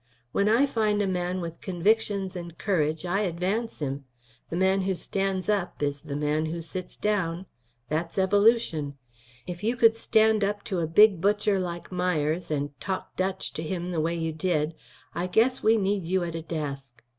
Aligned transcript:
When 0.31 0.49
I 0.49 0.65
find 0.65 0.99
a 0.99 1.05
man 1.07 1.41
with 1.41 1.61
convictions 1.61 2.35
and 2.35 2.57
courage 2.57 3.05
I 3.05 3.19
advance 3.19 3.77
him. 3.77 4.05
The 4.49 4.57
man 4.57 4.81
who 4.81 4.95
stands 4.95 5.47
up 5.47 5.83
is 5.83 6.01
the 6.01 6.15
man 6.15 6.45
to 6.45 6.59
sit 6.63 6.97
down. 7.01 7.45
That's 7.87 8.17
evolution. 8.17 8.97
If 9.45 9.63
you 9.63 9.75
could 9.75 9.95
stand 9.95 10.43
up 10.43 10.63
to 10.63 10.79
a 10.79 10.87
big 10.87 11.21
butcher 11.21 11.59
like 11.59 11.91
Myers 11.91 12.49
and 12.49 12.71
talk 12.79 13.15
Dutch 13.15 13.53
to 13.53 13.61
him 13.61 13.91
the 13.91 14.01
way 14.01 14.15
you 14.15 14.33
did, 14.33 14.73
I 15.13 15.27
guess 15.27 15.61
we 15.61 15.77
need 15.77 16.01
you 16.05 16.23
at 16.23 16.33
a 16.33 16.41
desk. 16.41 17.03